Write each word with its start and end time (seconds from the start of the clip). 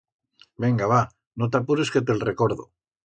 Venga, 0.65 0.87
va, 0.93 1.01
no 1.41 1.49
t'apures 1.57 1.93
que 1.97 2.03
te'l 2.09 2.25
recordo. 2.25 2.67